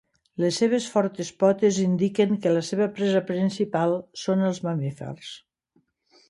Les 0.43 0.55
seves 0.61 0.85
fortes 0.93 1.27
potes 1.43 1.77
indiquen 1.83 2.33
que 2.45 2.53
la 2.55 2.63
seva 2.71 2.87
presa 2.97 3.21
principal 3.29 3.95
són 4.23 4.43
els 4.49 4.63
mamífers. 4.71 5.37